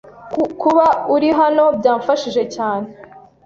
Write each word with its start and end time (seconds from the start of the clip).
Kuba 0.61 0.85
uri 1.15 1.29
hano 1.39 1.63
byamfashije 1.79 2.43
cyane. 2.55 2.87